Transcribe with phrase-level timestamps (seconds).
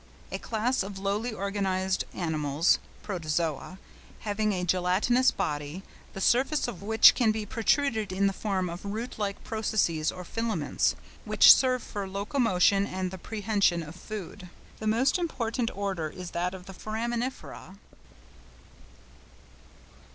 [0.31, 3.77] —A class of lowly organised animals (Protozoa),
[4.21, 8.83] having a gelatinous body, the surface of which can be protruded in the form of
[8.83, 14.49] root like processes or filaments, which serve for locomotion and the prehension of food.
[14.79, 17.77] The most important order is that of the Foraminifera.